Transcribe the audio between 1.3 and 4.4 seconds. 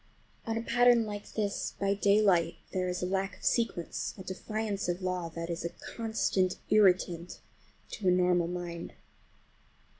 this, by daylight, there is a lack of sequence, a